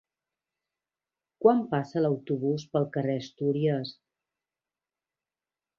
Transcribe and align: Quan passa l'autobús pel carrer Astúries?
Quan 1.43 1.61
passa 1.75 2.03
l'autobús 2.07 2.67
pel 2.73 2.89
carrer 2.97 3.19
Astúries? 3.25 3.95